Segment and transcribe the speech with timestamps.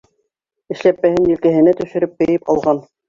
[0.75, 2.81] Эшләпәһен елкәһенә төшөрөп кейеп алған.